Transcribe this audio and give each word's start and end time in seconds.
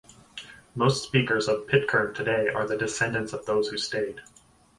Most 0.73 1.03
speakers 1.03 1.47
of 1.47 1.67
Pitkern 1.67 2.15
today 2.15 2.47
are 2.47 2.65
the 2.65 2.75
descendants 2.75 3.33
of 3.33 3.45
those 3.45 3.67
who 3.67 3.77
stayed. 3.77 4.19